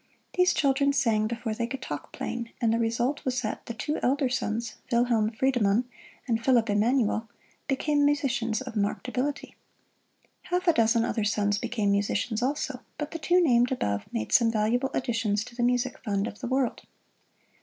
[0.33, 3.99] These children sang before they could talk plain, and the result was that the two
[4.01, 5.83] elder sons, Wilhelm Friedemann
[6.27, 7.29] and Phillip Emmanuel,
[7.67, 9.53] became musicians of marked ability.
[10.45, 14.51] Half a dozen other sons became musicians also, but the two named above made some
[14.51, 16.81] valuable additions to the music fund of the world.